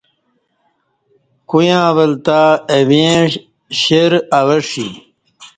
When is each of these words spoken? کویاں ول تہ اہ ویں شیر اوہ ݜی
کویاں 1.49 1.87
ول 1.95 2.11
تہ 2.25 2.39
اہ 2.71 2.81
ویں 2.87 3.17
شیر 3.79 4.11
اوہ 4.37 4.57
ݜی 4.69 4.87